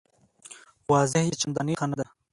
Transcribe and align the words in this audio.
وضع 0.91 1.19
یې 1.25 1.37
چنداني 1.41 1.73
ښه 1.79 1.85
نه 1.91 1.95
ده. 1.99 2.05